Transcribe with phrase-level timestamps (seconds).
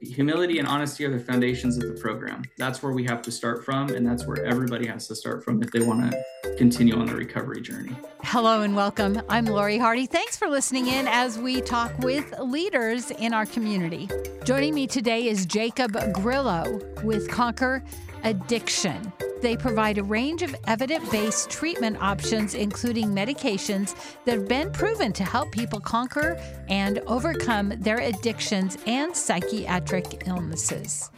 [0.00, 2.42] Humility and honesty are the foundations of the program.
[2.56, 5.60] That's where we have to start from, and that's where everybody has to start from
[5.60, 7.96] if they want to continue on the recovery journey.
[8.22, 9.20] Hello and welcome.
[9.28, 10.06] I'm Lori Hardy.
[10.06, 14.08] Thanks for listening in as we talk with leaders in our community.
[14.44, 17.82] Joining me today is Jacob Grillo with Conquer
[18.24, 19.12] Addiction.
[19.40, 23.94] They provide a range of evidence based treatment options, including medications
[24.24, 26.36] that have been proven to help people conquer
[26.68, 31.10] and overcome their addictions and psychiatric illnesses.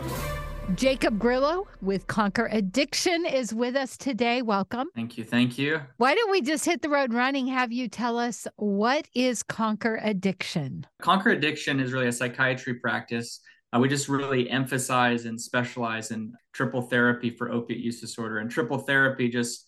[0.76, 4.40] Jacob Grillo with Conquer Addiction is with us today.
[4.40, 4.88] Welcome.
[4.94, 5.24] Thank you.
[5.24, 5.80] Thank you.
[5.96, 7.48] Why don't we just hit the road running?
[7.48, 10.86] Have you tell us what is Conquer Addiction?
[11.02, 13.40] Conquer Addiction is really a psychiatry practice
[13.74, 18.38] uh, we just really emphasize and specialize in triple therapy for opiate use disorder.
[18.38, 19.66] And triple therapy, just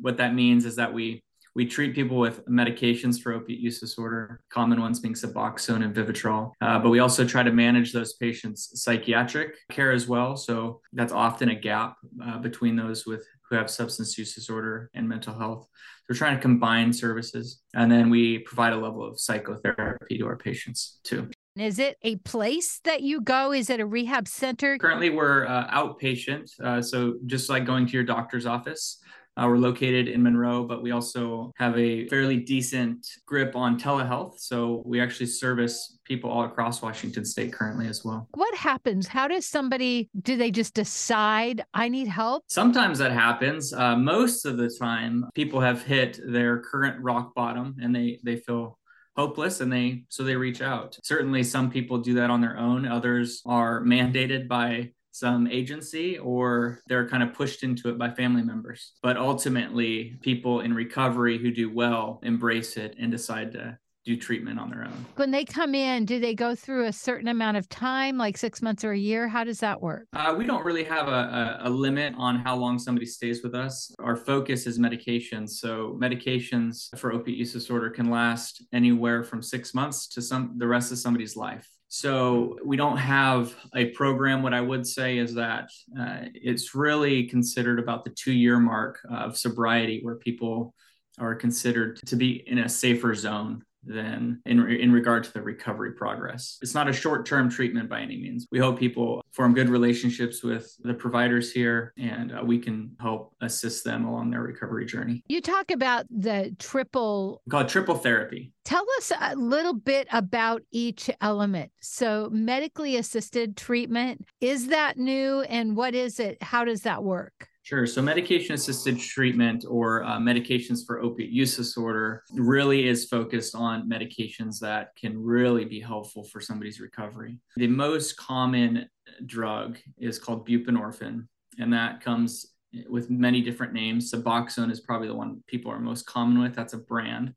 [0.00, 1.22] what that means is that we
[1.56, 6.50] we treat people with medications for opiate use disorder, common ones being Suboxone and Vivitrol.
[6.60, 10.36] Uh, but we also try to manage those patients' psychiatric care as well.
[10.36, 15.08] So that's often a gap uh, between those with who have substance use disorder and
[15.08, 15.62] mental health.
[15.62, 20.26] So we're trying to combine services, and then we provide a level of psychotherapy to
[20.26, 21.30] our patients too.
[21.56, 23.52] Is it a place that you go?
[23.52, 24.76] Is it a rehab center?
[24.76, 26.50] Currently, we're uh, outpatient.
[26.60, 28.98] Uh, so, just like going to your doctor's office,
[29.36, 34.40] uh, we're located in Monroe, but we also have a fairly decent grip on telehealth.
[34.40, 38.28] So, we actually service people all across Washington state currently as well.
[38.34, 39.06] What happens?
[39.06, 42.42] How does somebody, do they just decide, I need help?
[42.48, 43.72] Sometimes that happens.
[43.72, 48.38] Uh, most of the time, people have hit their current rock bottom and they, they
[48.38, 48.76] feel
[49.16, 50.98] hopeless and they so they reach out.
[51.02, 52.86] Certainly some people do that on their own.
[52.86, 58.42] Others are mandated by some agency or they're kind of pushed into it by family
[58.42, 58.94] members.
[59.00, 64.58] But ultimately people in recovery who do well embrace it and decide to do treatment
[64.58, 65.06] on their own.
[65.16, 68.60] When they come in, do they go through a certain amount of time, like six
[68.60, 69.28] months or a year?
[69.28, 70.06] How does that work?
[70.12, 73.54] Uh, we don't really have a, a, a, limit on how long somebody stays with
[73.54, 73.94] us.
[73.98, 75.50] Our focus is medications.
[75.50, 80.66] So medications for opiate use disorder can last anywhere from six months to some the
[80.66, 81.66] rest of somebody's life.
[81.88, 84.42] So we don't have a program.
[84.42, 88.98] What I would say is that uh, it's really considered about the two year mark
[89.10, 90.74] of sobriety where people
[91.18, 95.92] are considered to be in a safer zone than in, in regard to the recovery
[95.92, 96.58] progress.
[96.62, 98.46] It's not a short term treatment by any means.
[98.50, 103.34] We hope people form good relationships with the providers here and uh, we can help
[103.40, 105.22] assist them along their recovery journey.
[105.28, 108.52] You talk about the triple, we call it triple therapy.
[108.64, 111.70] Tell us a little bit about each element.
[111.80, 116.42] So, medically assisted treatment, is that new and what is it?
[116.42, 117.48] How does that work?
[117.64, 117.86] Sure.
[117.86, 123.88] So, medication assisted treatment or uh, medications for opiate use disorder really is focused on
[123.88, 127.38] medications that can really be helpful for somebody's recovery.
[127.56, 128.86] The most common
[129.24, 131.26] drug is called buprenorphine,
[131.58, 132.52] and that comes
[132.86, 134.12] with many different names.
[134.12, 136.54] Suboxone is probably the one people are most common with.
[136.54, 137.32] That's a brand.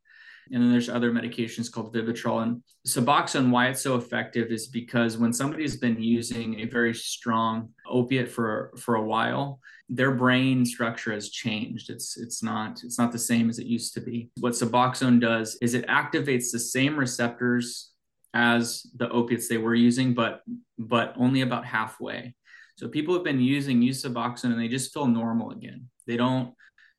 [0.52, 2.44] And then there's other medications called Vivitrol.
[2.44, 7.70] And Suboxone, why it's so effective is because when somebody's been using a very strong
[7.88, 9.60] opiate for, for a while,
[9.90, 11.90] their brain structure has changed.
[11.90, 14.30] It's it's not it's not the same as it used to be.
[14.40, 17.92] What Suboxone does is it activates the same receptors
[18.34, 20.42] as the opiates they were using, but
[20.78, 22.36] but only about halfway.
[22.76, 25.90] So people have been using use Suboxone and they just feel normal again.
[26.06, 26.54] They don't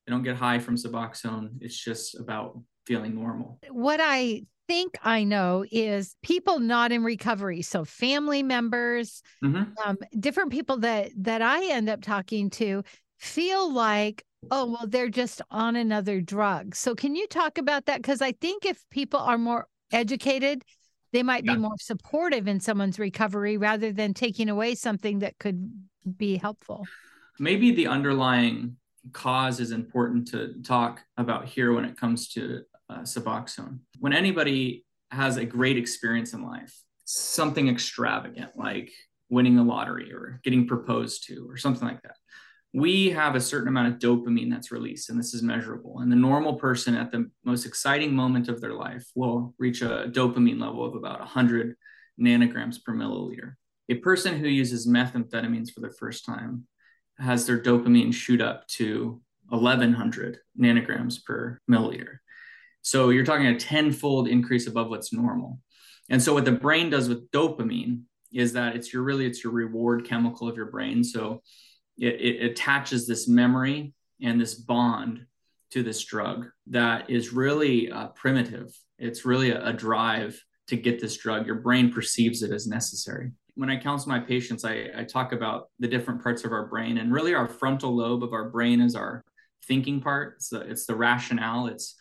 [0.05, 1.51] they don't get high from Suboxone.
[1.61, 2.59] It's just about
[2.89, 3.59] feeling normal.
[3.69, 7.61] What I think I know is people not in recovery.
[7.61, 9.63] So family members, mm-hmm.
[9.85, 12.83] um, different people that that I end up talking to
[13.19, 16.75] feel like, oh, well, they're just on another drug.
[16.75, 18.01] So can you talk about that?
[18.01, 20.63] Because I think if people are more educated,
[21.13, 21.53] they might yeah.
[21.53, 25.71] be more supportive in someone's recovery rather than taking away something that could
[26.17, 26.85] be helpful.
[27.39, 28.77] Maybe the underlying
[29.11, 33.79] cause is important to talk about here when it comes to uh, Suboxone.
[33.99, 38.91] When anybody has a great experience in life, something extravagant like
[39.29, 42.15] winning the lottery or getting proposed to or something like that,
[42.73, 45.99] we have a certain amount of dopamine that's released, and this is measurable.
[45.99, 50.09] And the normal person at the most exciting moment of their life will reach a
[50.11, 51.75] dopamine level of about 100
[52.21, 53.53] nanograms per milliliter.
[53.89, 56.67] A person who uses methamphetamines for the first time
[57.17, 59.19] has their dopamine shoot up to
[59.49, 62.19] 1100 nanograms per milliliter.
[62.89, 65.59] So you're talking a tenfold increase above what's normal.
[66.09, 68.01] And so what the brain does with dopamine
[68.33, 71.03] is that it's your really it's your reward chemical of your brain.
[71.03, 71.43] So
[71.99, 73.93] it, it attaches this memory
[74.23, 75.27] and this bond
[75.69, 78.75] to this drug that is really uh, primitive.
[78.97, 81.45] It's really a, a drive to get this drug.
[81.45, 85.67] Your brain perceives it as necessary when I counsel my patients, I, I talk about
[85.79, 88.95] the different parts of our brain, and really our frontal lobe of our brain is
[88.95, 89.21] our
[89.67, 90.35] thinking part.
[90.37, 91.67] It's the, it's the rationale.
[91.67, 91.98] It's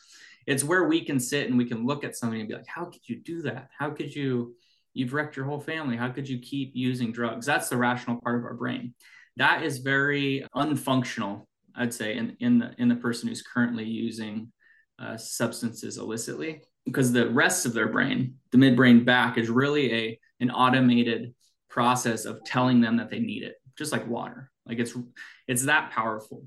[0.48, 2.86] it's where we can sit and we can look at somebody and be like, how
[2.86, 3.68] could you do that?
[3.78, 4.56] How could you?
[4.94, 5.94] You've wrecked your whole family.
[5.94, 7.44] How could you keep using drugs?
[7.44, 8.94] That's the rational part of our brain.
[9.36, 11.44] That is very unfunctional,
[11.76, 14.50] I'd say, in in the in the person who's currently using
[14.98, 20.18] uh, substances illicitly, because the rest of their brain, the midbrain back, is really a
[20.40, 21.34] an automated
[21.68, 24.50] process of telling them that they need it, just like water.
[24.64, 24.96] Like it's
[25.46, 26.46] it's that powerful.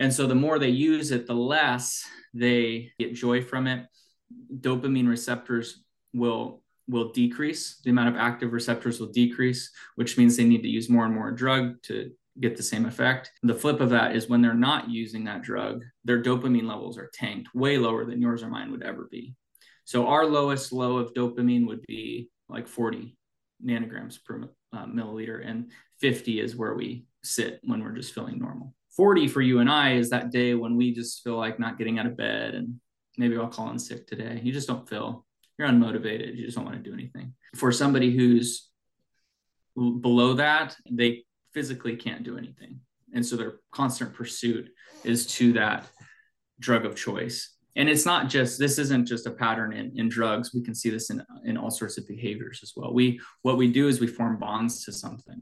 [0.00, 2.04] And so the more they use it, the less
[2.34, 3.86] they get joy from it.
[4.52, 7.80] Dopamine receptors will will decrease.
[7.84, 11.14] The amount of active receptors will decrease, which means they need to use more and
[11.14, 12.10] more drug to
[12.40, 13.30] get the same effect.
[13.44, 17.10] The flip of that is when they're not using that drug, their dopamine levels are
[17.12, 19.36] tanked, way lower than yours or mine would ever be.
[19.84, 23.16] So our lowest low of dopamine would be like 40
[23.64, 25.70] nanograms per uh, milliliter, and
[26.00, 28.74] 50 is where we sit when we're just feeling normal.
[28.96, 31.98] 40 for you and I is that day when we just feel like not getting
[31.98, 32.80] out of bed and
[33.16, 34.40] maybe I'll call in sick today.
[34.42, 35.24] You just don't feel,
[35.58, 36.36] you're unmotivated.
[36.36, 37.34] You just don't want to do anything.
[37.54, 38.68] For somebody who's
[39.76, 42.80] below that, they physically can't do anything.
[43.14, 44.70] And so their constant pursuit
[45.04, 45.86] is to that
[46.60, 47.56] drug of choice.
[47.76, 50.52] And it's not just this isn't just a pattern in, in drugs.
[50.52, 52.92] We can see this in, in all sorts of behaviors as well.
[52.92, 55.39] We what we do is we form bonds to something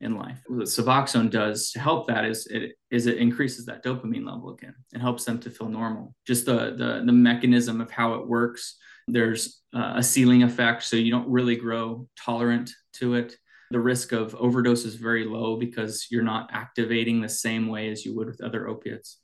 [0.00, 0.42] in life.
[0.46, 4.74] What Suboxone does to help that is it is it increases that dopamine level again.
[4.92, 6.14] It helps them to feel normal.
[6.26, 8.76] Just the the, the mechanism of how it works.
[9.08, 13.36] There's uh, a ceiling effect, so you don't really grow tolerant to it.
[13.70, 18.04] The risk of overdose is very low because you're not activating the same way as
[18.04, 19.18] you would with other opiates.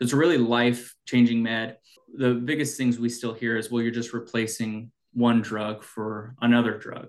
[0.00, 1.76] It's a really life changing med.
[2.14, 6.78] The biggest things we still hear is, well, you're just replacing one drug for another
[6.78, 7.08] drug.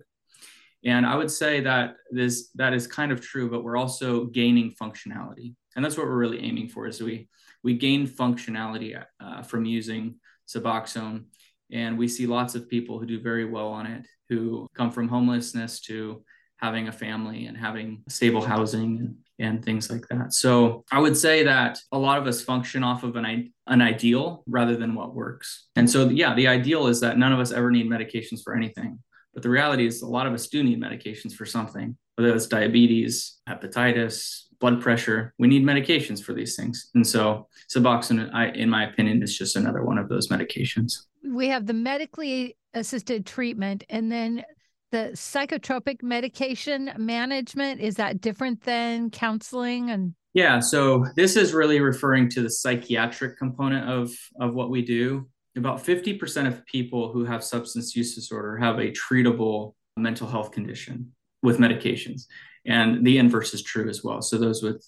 [0.83, 4.73] And I would say that this that is kind of true, but we're also gaining
[4.81, 6.87] functionality, and that's what we're really aiming for.
[6.87, 7.29] Is we
[7.63, 10.15] we gain functionality uh, from using
[10.47, 11.25] Suboxone,
[11.71, 15.07] and we see lots of people who do very well on it, who come from
[15.07, 16.23] homelessness to
[16.61, 20.31] having a family and having stable housing and, and things like that.
[20.31, 24.43] So I would say that a lot of us function off of an, an ideal
[24.45, 25.67] rather than what works.
[25.75, 28.99] And so, yeah, the ideal is that none of us ever need medications for anything.
[29.33, 32.47] But the reality is, a lot of us do need medications for something, whether it's
[32.47, 35.33] diabetes, hepatitis, blood pressure.
[35.39, 36.89] We need medications for these things.
[36.95, 40.93] And so, Suboxone, I, in my opinion, is just another one of those medications.
[41.25, 44.43] We have the medically assisted treatment, and then
[44.91, 47.81] the psychotropic medication management.
[47.81, 50.13] Is that different than counseling and?
[50.33, 55.27] Yeah, so this is really referring to the psychiatric component of of what we do
[55.57, 61.11] about 50% of people who have substance use disorder have a treatable mental health condition
[61.43, 62.23] with medications.
[62.65, 64.21] And the inverse is true as well.
[64.21, 64.85] So those with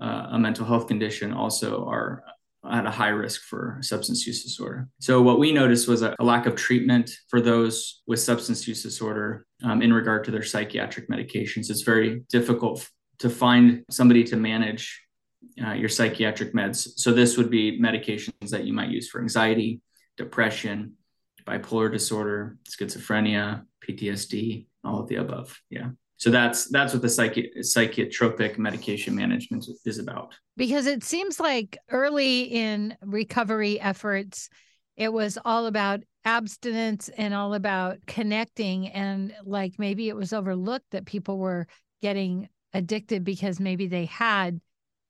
[0.00, 2.22] uh, a mental health condition also are
[2.70, 4.88] at a high risk for substance use disorder.
[5.00, 8.82] So what we noticed was a, a lack of treatment for those with substance use
[8.82, 11.70] disorder um, in regard to their psychiatric medications.
[11.70, 12.88] It's very difficult
[13.20, 15.00] to find somebody to manage
[15.64, 16.88] uh, your psychiatric meds.
[16.96, 19.80] So this would be medications that you might use for anxiety,
[20.16, 20.94] depression,
[21.46, 25.60] bipolar disorder, schizophrenia, PTSD, all of the above.
[25.70, 25.90] Yeah.
[26.18, 30.34] So that's that's what the psychi- psychotropic medication management is about.
[30.56, 34.48] Because it seems like early in recovery efforts,
[34.96, 40.90] it was all about abstinence and all about connecting, and like maybe it was overlooked
[40.92, 41.66] that people were
[42.00, 44.60] getting addicted because maybe they had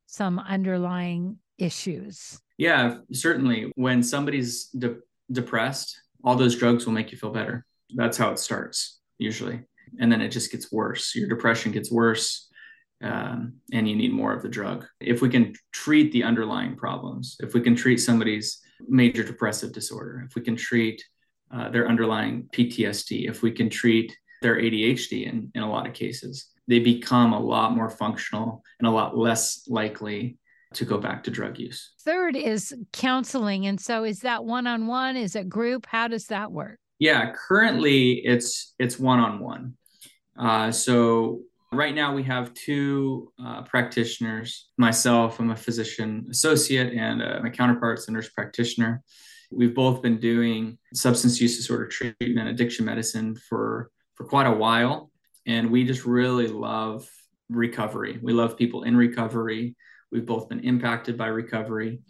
[0.06, 2.40] some underlying issues.
[2.58, 3.72] Yeah, certainly.
[3.76, 4.96] When somebody's de-
[5.30, 7.64] depressed, all those drugs will make you feel better.
[7.94, 9.62] That's how it starts usually.
[10.00, 11.14] And then it just gets worse.
[11.14, 12.48] Your depression gets worse
[13.02, 14.86] um, and you need more of the drug.
[15.00, 20.25] If we can treat the underlying problems, if we can treat somebody's major depressive disorder,
[20.26, 21.04] if we can treat
[21.52, 25.94] uh, their underlying PTSD, if we can treat their ADHD in, in a lot of
[25.94, 30.38] cases, they become a lot more functional and a lot less likely
[30.75, 31.92] to go back to drug use.
[32.00, 33.66] Third is counseling.
[33.66, 35.16] And so is that one on one?
[35.16, 35.87] Is it group?
[35.87, 36.78] How does that work?
[36.99, 40.73] Yeah, currently it's it's one on one.
[40.73, 41.42] So
[41.73, 44.68] right now we have two uh, practitioners.
[44.78, 49.02] Myself, I'm a physician associate, and uh, my counterpart's a nurse practitioner.
[49.50, 55.11] We've both been doing substance use disorder treatment, addiction medicine for for quite a while,
[55.46, 57.08] and we just really love
[57.49, 58.18] recovery.
[58.23, 59.76] We love people in recovery.
[60.10, 62.00] We've both been impacted by recovery.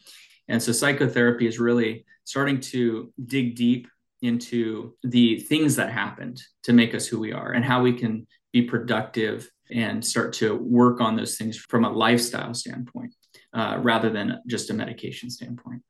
[0.48, 3.88] And so psychotherapy is really starting to dig deep
[4.22, 8.26] into the things that happened to make us who we are and how we can
[8.52, 13.14] be productive and start to work on those things from a lifestyle standpoint
[13.52, 15.82] uh, rather than just a medication standpoint.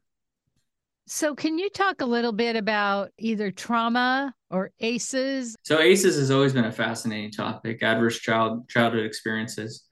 [1.08, 5.54] So, can you talk a little bit about either trauma or ACEs?
[5.62, 9.84] So, ACEs has always been a fascinating topic adverse child childhood experiences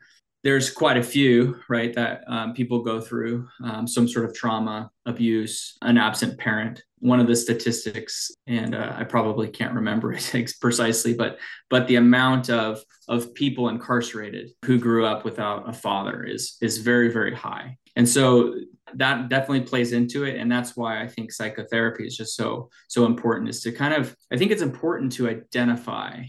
[0.44, 4.90] there's quite a few, right, that um, people go through um, some sort of trauma,
[5.06, 6.82] abuse, an absent parent.
[6.98, 11.38] One of the statistics, and uh, I probably can't remember it precisely, but
[11.70, 16.78] but the amount of of people incarcerated who grew up without a father is is
[16.78, 18.54] very very high, and so
[18.94, 23.06] that definitely plays into it, and that's why I think psychotherapy is just so so
[23.06, 23.48] important.
[23.48, 26.22] Is to kind of I think it's important to identify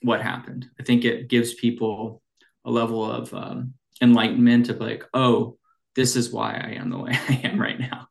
[0.00, 0.66] what happened.
[0.80, 2.22] I think it gives people
[2.64, 5.58] a level of um, enlightenment of like, oh,
[5.94, 8.08] this is why I am the way I am right now.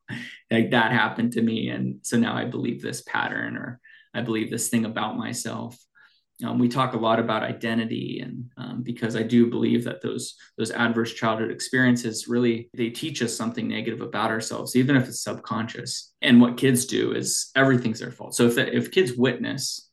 [0.52, 1.70] like that happened to me.
[1.70, 3.80] And so now I believe this pattern or
[4.14, 5.78] I believe this thing about myself.
[6.44, 10.36] Um, we talk a lot about identity and um, because I do believe that those
[10.58, 15.24] those adverse childhood experiences really they teach us something negative about ourselves, even if it's
[15.24, 16.12] subconscious.
[16.22, 18.36] And what kids do is everything's their fault.
[18.36, 19.90] So if, if kids witness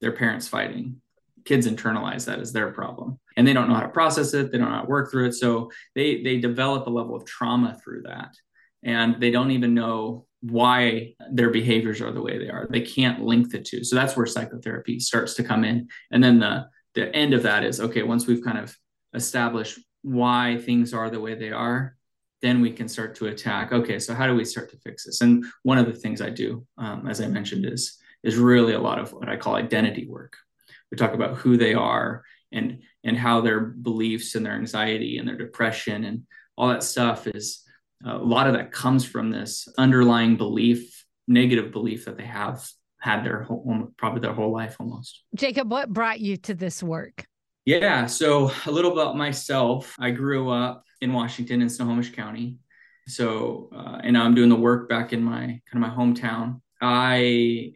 [0.00, 1.02] their parents fighting,
[1.44, 4.58] kids internalize that as their problem and they don't know how to process it they
[4.58, 5.32] don't know how to work through it.
[5.32, 8.34] So they they develop a level of trauma through that.
[8.82, 12.66] And they don't even know why their behaviors are the way they are.
[12.68, 13.82] They can't link the two.
[13.82, 15.88] So that's where psychotherapy starts to come in.
[16.10, 18.76] And then the the end of that is okay once we've kind of
[19.14, 21.96] established why things are the way they are
[22.42, 25.20] then we can start to attack okay so how do we start to fix this?
[25.22, 28.80] And one of the things i do um, as i mentioned is is really a
[28.88, 30.36] lot of what i call identity work.
[30.90, 35.28] We talk about who they are and and how their beliefs and their anxiety and
[35.28, 36.22] their depression and
[36.56, 37.64] all that stuff is
[38.06, 42.68] uh, a lot of that comes from this underlying belief negative belief that they have
[43.00, 45.22] had their whole probably their whole life almost.
[45.34, 47.24] Jacob what brought you to this work?
[47.64, 49.94] Yeah so a little about myself.
[49.98, 52.56] I grew up in washington in snohomish county.
[53.06, 56.60] So uh, and i'm doing the work back in my kind of my hometown.
[56.82, 57.74] I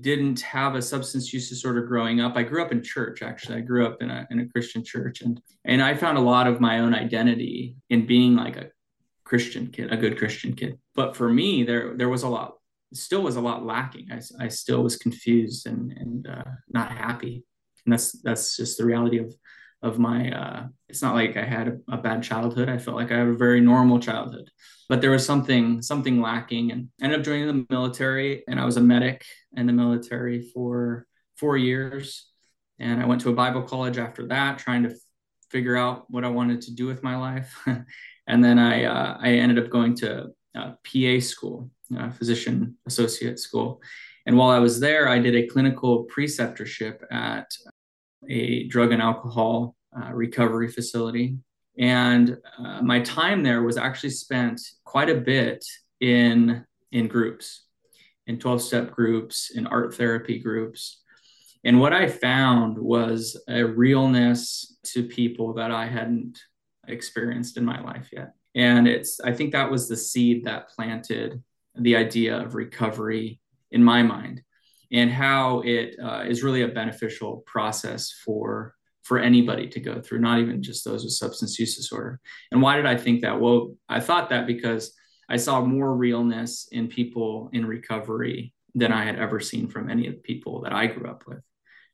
[0.00, 2.36] didn't have a substance use disorder growing up.
[2.36, 3.58] I grew up in church, actually.
[3.58, 5.22] I grew up in a, in a Christian church.
[5.22, 8.70] And, and I found a lot of my own identity in being like a
[9.24, 10.78] Christian kid, a good Christian kid.
[10.94, 12.54] But for me, there, there was a lot,
[12.92, 14.08] still was a lot lacking.
[14.12, 17.44] I, I still was confused and, and uh, not happy.
[17.84, 19.34] And that's, that's just the reality of,
[19.82, 22.68] of my, uh, it's not like I had a, a bad childhood.
[22.68, 24.50] I felt like I had a very normal childhood.
[24.88, 26.72] But there was something something lacking.
[26.72, 29.24] And ended up joining the military and i was a medic
[29.56, 31.06] in the military for
[31.36, 32.28] four years.
[32.78, 34.96] And i went to a bible college after that trying to f-
[35.50, 37.66] figure out what i wanted to do with my life.
[38.28, 40.26] And then i uh, i ended up going to
[40.58, 41.70] uh, pa school
[42.18, 43.80] physician associate school.
[44.26, 47.48] And while i was there i did a clinical preceptorship at
[48.28, 51.36] a drug and alcohol uh, recovery facility.
[51.78, 55.64] And uh, my time there was actually spent quite a bit
[56.00, 57.64] in in groups
[58.26, 61.02] in 12 step groups in art therapy groups.
[61.64, 66.38] And what i found was a realness to people that i hadn't
[66.86, 68.34] experienced in my life yet.
[68.54, 71.42] And it's i think that was the seed that planted
[71.74, 73.40] the idea of recovery
[73.70, 74.42] in my mind
[74.92, 80.18] and how it uh, is really a beneficial process for for anybody to go through,
[80.18, 82.20] not even just those with substance use disorder.
[82.50, 83.40] And why did I think that?
[83.40, 84.92] Well, I thought that because
[85.28, 90.08] I saw more realness in people in recovery than I had ever seen from any
[90.08, 91.40] of the people that I grew up with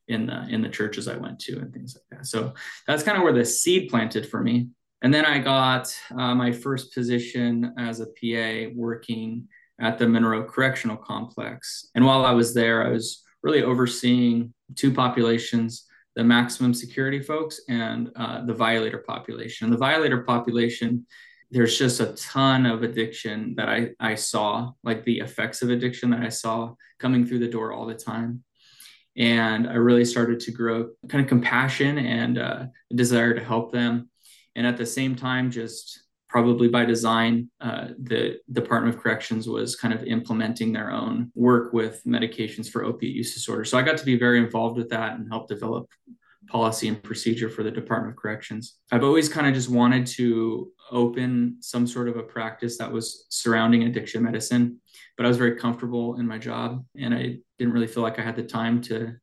[0.07, 2.25] in the in the churches I went to and things like that.
[2.25, 2.53] So
[2.87, 4.69] that's kind of where the seed planted for me.
[5.03, 9.47] And then I got uh, my first position as a PA working
[9.79, 11.89] at the Monroe Correctional Complex.
[11.95, 17.61] And while I was there, I was really overseeing two populations the maximum security folks
[17.69, 19.65] and uh, the violator population.
[19.65, 21.05] And the violator population,
[21.49, 26.11] there's just a ton of addiction that I, I saw, like the effects of addiction
[26.11, 28.43] that I saw coming through the door all the time.
[29.15, 33.71] And I really started to grow kind of compassion and uh, a desire to help
[33.71, 34.09] them.
[34.55, 36.02] And at the same time, just
[36.33, 41.73] probably by design, uh, the Department of Corrections was kind of implementing their own work
[41.73, 43.63] with medications for opiate use disorder.
[43.63, 45.87] So I got to be very involved with that and help develop
[46.47, 48.79] policy and procedure for the Department of Corrections.
[48.91, 53.27] I've always kind of just wanted to open some sort of a practice that was
[53.29, 54.81] surrounding addiction medicine,
[55.15, 58.23] but I was very comfortable in my job and I didn't really feel like I
[58.23, 59.13] had the time to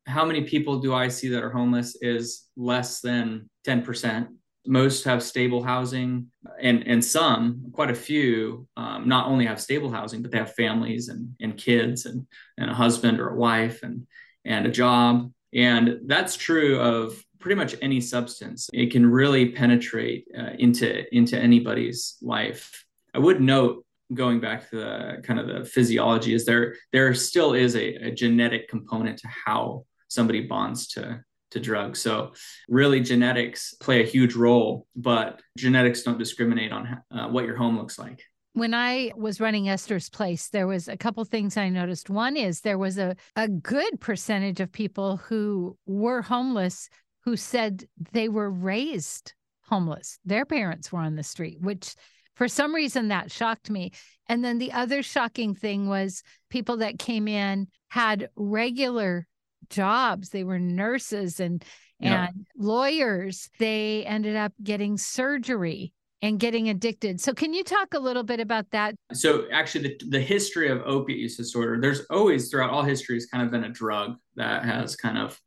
[0.06, 4.28] how many people do i see that are homeless is less than 10%
[4.66, 6.26] most have stable housing
[6.60, 10.54] and and some quite a few um, not only have stable housing but they have
[10.54, 12.26] families and and kids and
[12.58, 14.06] and a husband or a wife and
[14.44, 15.30] and a job.
[15.52, 18.68] And that's true of pretty much any substance.
[18.72, 22.84] It can really penetrate uh, into, into anybody's life.
[23.14, 27.54] I would note going back to the kind of the physiology is there there still
[27.54, 32.00] is a, a genetic component to how somebody bonds to to drugs.
[32.00, 32.32] So,
[32.68, 37.76] really, genetics play a huge role, but genetics don't discriminate on uh, what your home
[37.76, 42.10] looks like when I was running Esther's place, there was a couple things I noticed.
[42.10, 46.88] One is there was a, a good percentage of people who were homeless
[47.24, 50.18] who said they were raised homeless.
[50.24, 51.94] Their parents were on the street, which
[52.34, 53.92] for some reason that shocked me.
[54.28, 59.26] And then the other shocking thing was people that came in had regular
[59.68, 60.30] jobs.
[60.30, 61.64] They were nurses and
[62.02, 63.50] and lawyers.
[63.58, 67.20] They ended up getting surgery and getting addicted.
[67.20, 68.94] So, can you talk a little bit about that?
[69.12, 73.26] So, actually, the, the history of opiate use disorder, there's always throughout all history has
[73.26, 75.38] kind of been a drug that has kind of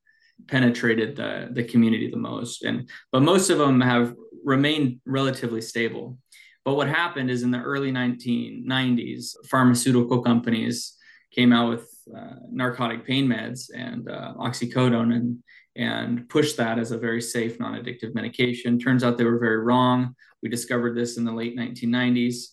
[0.48, 2.64] penetrated the, the community the most.
[2.64, 6.18] And but most of them have remained relatively stable.
[6.66, 10.98] But what happened is in the early 1990s, pharmaceutical companies
[11.32, 15.40] came out with uh, narcotic pain meds and uh, oxycodone and
[15.76, 18.80] and pushed that as a very safe non-addictive medication.
[18.80, 20.16] Turns out they were very wrong.
[20.42, 22.48] We discovered this in the late 1990s.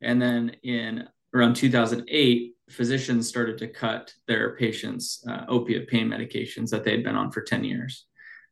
[0.00, 6.70] And then in around 2008, physicians started to cut their patients' uh, opiate pain medications
[6.70, 8.06] that they had been on for 10 years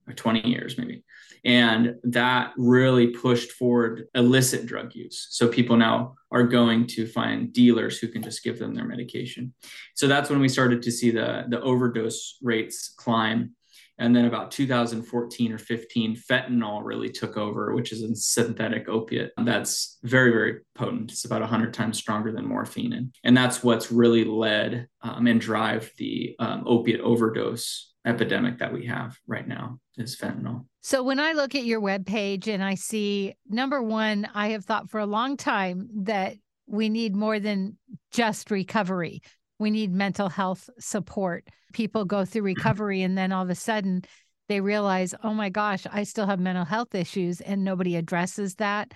[0.06, 1.04] or 20 years, maybe.
[1.44, 5.28] And that really pushed forward illicit drug use.
[5.30, 9.54] So people now are going to find dealers who can just give them their medication.
[9.94, 13.54] So that's when we started to see the, the overdose rates climb
[14.01, 19.33] and then about 2014 or 15, fentanyl really took over, which is a synthetic opiate
[19.37, 21.13] that's very, very potent.
[21.13, 22.95] It's about 100 times stronger than morphine.
[22.95, 28.73] And, and that's what's really led um, and drive the um, opiate overdose epidemic that
[28.73, 30.65] we have right now is fentanyl.
[30.81, 34.89] So when I look at your webpage and I see number one, I have thought
[34.89, 36.37] for a long time that
[36.67, 37.77] we need more than
[38.11, 39.21] just recovery
[39.61, 41.46] we need mental health support.
[41.73, 42.59] People go through mm-hmm.
[42.59, 44.03] recovery and then all of a sudden
[44.49, 48.92] they realize, oh my gosh, I still have mental health issues and nobody addresses that.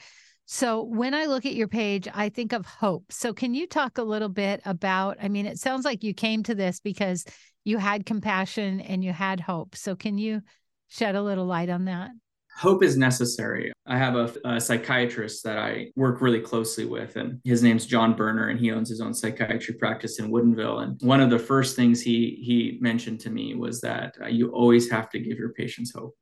[0.46, 3.12] So when I look at your page, I think of hope.
[3.12, 5.18] So can you talk a little bit about?
[5.22, 7.24] I mean, it sounds like you came to this because
[7.62, 9.76] you had compassion and you had hope.
[9.76, 10.42] So can you
[10.88, 12.10] shed a little light on that?
[12.56, 13.72] Hope is necessary.
[13.86, 18.14] I have a, a, psychiatrist that I work really closely with, and his name's John
[18.14, 20.82] Berner, and he owns his own psychiatry practice in Woodinville.
[20.82, 24.50] And one of the first things he he mentioned to me was that uh, you
[24.50, 26.16] always have to give your patients hope,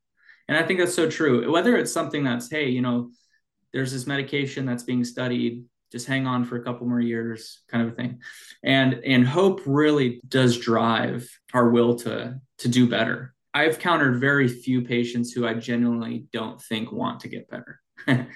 [0.49, 1.51] and I think that's so true.
[1.51, 3.11] Whether it's something that's hey, you know,
[3.73, 5.65] there's this medication that's being studied.
[5.93, 8.21] Just hang on for a couple more years, kind of a thing,
[8.63, 14.49] and and hope really does drive our will to to do better I've countered very
[14.49, 17.81] few patients who I genuinely don't think want to get better.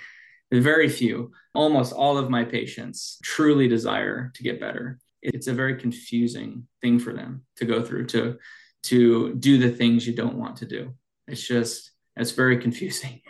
[0.53, 1.33] very few.
[1.55, 4.99] Almost all of my patients truly desire to get better.
[5.23, 8.39] It's a very confusing thing for them to go through to
[8.85, 10.95] to do the things you don't want to do.
[11.27, 13.21] It's just it's very confusing.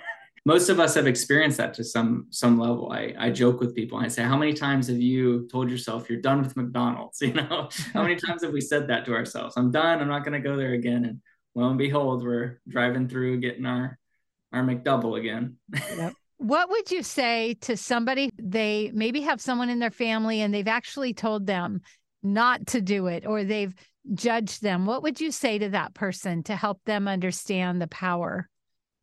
[0.44, 2.92] most of us have experienced that to some some level.
[2.92, 6.10] I, I joke with people and I say, How many times have you told yourself
[6.10, 7.18] you're done with McDonald's?
[7.22, 9.54] You know, how many times have we said that to ourselves?
[9.56, 11.04] I'm done, I'm not gonna go there again.
[11.04, 11.20] And
[11.56, 13.98] lo and behold, we're driving through getting our
[14.52, 15.56] our McDouble again.
[15.96, 16.12] Yep.
[16.38, 20.68] What would you say to somebody they maybe have someone in their family and they've
[20.68, 21.80] actually told them
[22.22, 23.74] not to do it or they've
[24.12, 24.84] judged them?
[24.84, 28.50] What would you say to that person to help them understand the power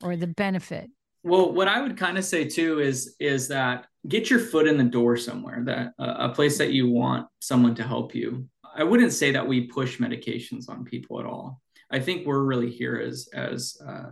[0.04, 0.92] or the benefit?
[1.24, 4.78] Well, what I would kind of say too is is that get your foot in
[4.78, 8.48] the door somewhere that uh, a place that you want someone to help you.
[8.76, 11.63] I wouldn't say that we push medications on people at all.
[11.94, 14.10] I think we're really here as as uh,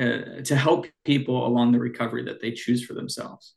[0.00, 3.54] uh, to help people along the recovery that they choose for themselves.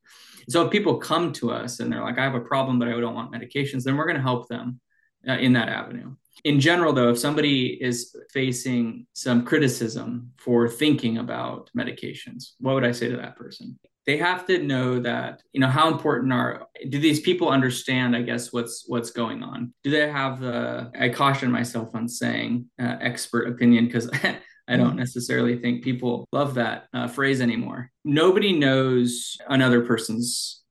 [0.50, 3.00] So if people come to us and they're like, I have a problem, but I
[3.00, 4.80] don't want medications, then we're going to help them
[5.28, 6.16] uh, in that avenue.
[6.44, 12.86] In general, though, if somebody is facing some criticism for thinking about medications, what would
[12.86, 13.78] I say to that person?
[14.08, 18.22] They have to know that, you know, how important are do these people understand, I
[18.24, 19.74] guess, what's what's going on?
[19.84, 24.10] Do they have the I caution myself on saying uh, expert opinion because
[24.67, 25.00] I don't mm-hmm.
[25.00, 27.91] necessarily think people love that uh, phrase anymore.
[28.04, 30.62] Nobody knows another person's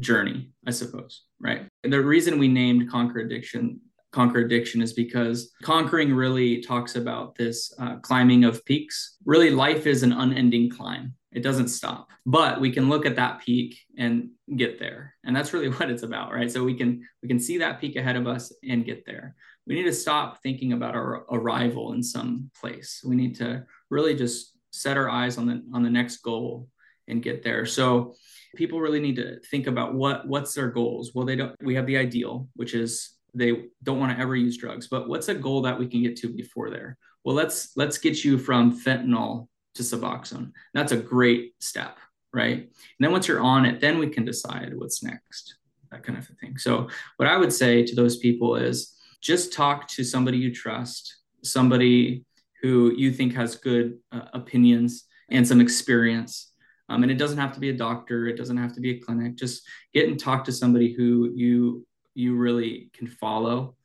[0.00, 1.68] journey, I suppose, right?
[1.82, 3.80] The reason we named Conquer Addiction
[4.16, 9.16] Conquer Addiction is because conquering really talks about this uh, climbing of peaks.
[9.24, 11.14] Really, life is an unending climb.
[11.32, 15.52] It doesn't stop, but we can look at that peak and get there, and that's
[15.52, 16.50] really what it's about, right?
[16.50, 19.74] So we can we can see that peak ahead of us and get there we
[19.74, 23.02] need to stop thinking about our arrival in some place.
[23.04, 26.68] We need to really just set our eyes on the on the next goal
[27.08, 27.66] and get there.
[27.66, 28.14] So
[28.56, 31.12] people really need to think about what what's their goals.
[31.14, 34.56] Well, they don't we have the ideal, which is they don't want to ever use
[34.56, 36.98] drugs, but what's a goal that we can get to before there?
[37.24, 40.52] Well, let's let's get you from fentanyl to Suboxone.
[40.74, 41.98] That's a great step,
[42.32, 42.58] right?
[42.58, 42.70] And
[43.00, 45.56] then once you're on it, then we can decide what's next,
[45.90, 46.56] that kind of thing.
[46.56, 51.16] So what I would say to those people is just talk to somebody you trust,
[51.42, 52.24] somebody
[52.62, 56.52] who you think has good uh, opinions and some experience.
[56.88, 59.00] Um, and it doesn't have to be a doctor, it doesn't have to be a
[59.00, 59.34] clinic.
[59.34, 63.76] Just get and talk to somebody who you you really can follow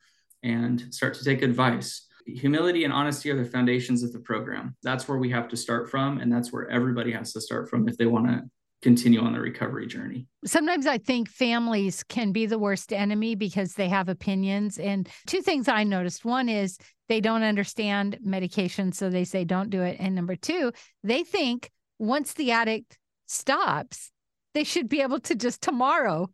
[0.42, 2.06] and start to take advice.
[2.26, 4.76] Humility and honesty are the foundations of the program.
[4.82, 7.88] That's where we have to start from, and that's where everybody has to start from
[7.88, 8.42] if they want to
[8.80, 10.26] continue on the recovery journey.
[10.44, 14.78] Sometimes I think families can be the worst enemy because they have opinions.
[14.78, 19.70] And two things I noticed one is they don't understand medication, so they say don't
[19.70, 19.96] do it.
[20.00, 20.72] And number two,
[21.04, 24.10] they think once the addict stops,
[24.54, 26.28] they should be able to just tomorrow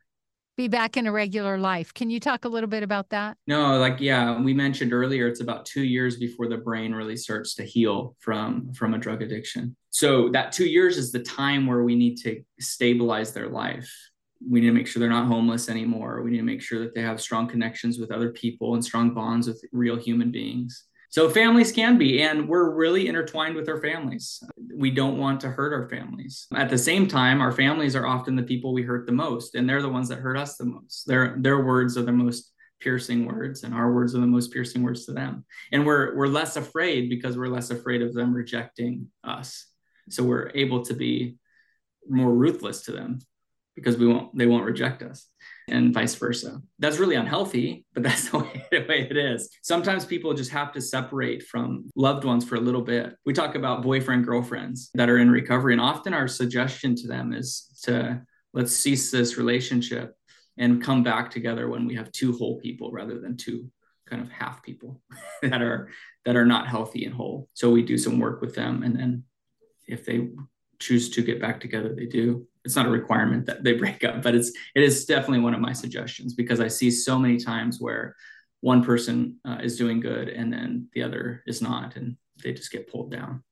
[0.59, 1.95] be back in a regular life.
[1.95, 3.39] Can you talk a little bit about that?
[3.47, 7.55] No, like yeah, we mentioned earlier it's about 2 years before the brain really starts
[7.55, 9.77] to heal from from a drug addiction.
[9.91, 13.89] So that 2 years is the time where we need to stabilize their life.
[14.47, 16.23] We need to make sure they're not homeless anymore.
[16.23, 19.15] We need to make sure that they have strong connections with other people and strong
[19.15, 20.88] bonds with real human beings.
[21.11, 24.43] So families can be, and we're really intertwined with our families.
[24.75, 26.47] We don't want to hurt our families.
[26.55, 29.69] At the same time, our families are often the people we hurt the most, and
[29.69, 31.07] they're the ones that hurt us the most.
[31.07, 34.83] Their their words are the most piercing words, and our words are the most piercing
[34.83, 35.47] words to them.
[35.73, 39.67] And we're we're less afraid because we're less afraid of them rejecting us.
[40.11, 41.37] So we're able to be
[42.07, 43.21] more ruthless to them
[43.75, 45.27] because we won't they won't reject us
[45.69, 46.61] and vice versa.
[46.79, 49.49] That's really unhealthy, but that's the way, the way, it is.
[49.63, 53.15] Sometimes people just have to separate from loved ones for a little bit.
[53.25, 57.33] We talk about boyfriend girlfriends that are in recovery, and often our suggestion to them
[57.33, 60.15] is to let's cease this relationship
[60.57, 63.71] and come back together when we have two whole people rather than two
[64.07, 65.01] kind of half people
[65.43, 65.91] that are
[66.25, 67.49] that are not healthy and whole.
[67.55, 69.25] So we do some work with them and then
[69.87, 70.29] if they
[70.79, 74.23] choose to get back together, they do it's not a requirement that they break up,
[74.23, 77.81] but it's it is definitely one of my suggestions because I see so many times
[77.81, 78.15] where
[78.61, 82.71] one person uh, is doing good and then the other is not, and they just
[82.71, 83.43] get pulled down.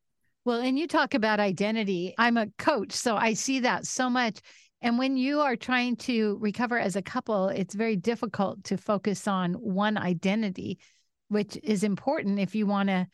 [0.45, 2.15] Well, and you talk about identity.
[2.19, 4.41] I'm a coach, so I see that so much.
[4.83, 9.27] And when you are trying to recover as a couple, it's very difficult to focus
[9.27, 10.79] on one identity,
[11.29, 13.07] which is important if you want to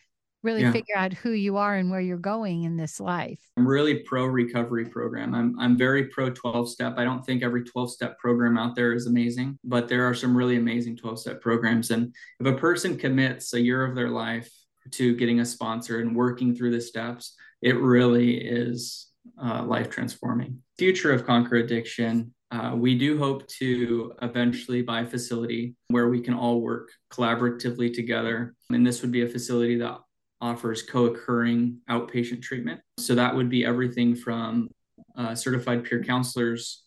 [0.43, 0.73] really yeah.
[0.73, 3.41] figure out who you are and where you're going in this life.
[3.57, 5.35] I'm really pro recovery program.
[5.35, 6.95] I'm I'm very pro 12 step.
[6.97, 10.37] I don't think every 12 step program out there is amazing, but there are some
[10.37, 14.51] really amazing 12 step programs and if a person commits a year of their life
[14.91, 19.09] to getting a sponsor and working through the steps, it really is
[19.43, 20.59] uh, life transforming.
[20.79, 22.35] Future of Conquer Addiction.
[22.51, 27.95] Uh, we do hope to eventually buy a facility where we can all work collaboratively
[27.95, 28.55] together.
[28.71, 29.99] And this would be a facility that
[30.43, 32.81] offers co occurring outpatient treatment.
[32.99, 34.69] So that would be everything from
[35.17, 36.83] uh, certified peer counselors